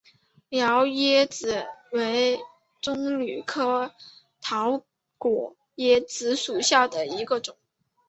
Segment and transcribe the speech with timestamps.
[0.49, 2.39] 桃椰子为
[2.81, 3.93] 棕榈科
[4.41, 4.81] 桃
[5.19, 7.55] 果椰子属下的一个种。